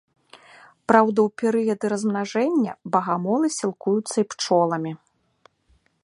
[0.91, 4.91] Праўда, у перыяды размнажэння багамолы сілкуюцца і пчоламі.